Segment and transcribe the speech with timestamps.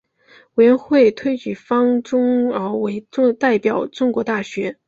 [0.55, 3.05] 委员会推举方宗鳌为
[3.39, 4.79] 代表中国大学。